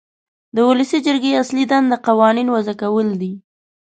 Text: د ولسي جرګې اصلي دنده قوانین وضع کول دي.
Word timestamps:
د 0.55 0.57
ولسي 0.69 0.99
جرګې 1.05 1.31
اصلي 1.41 1.63
دنده 1.71 1.97
قوانین 2.07 2.47
وضع 2.55 2.73
کول 2.83 3.07
دي. 3.21 3.33